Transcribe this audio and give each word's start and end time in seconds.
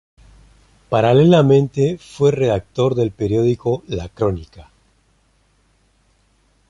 Paralelamente 0.89 1.99
fue 1.99 2.31
redactor 2.31 2.95
del 2.95 3.11
periódico 3.11 3.83
"La 3.85 4.09
Crónica". 4.09 4.71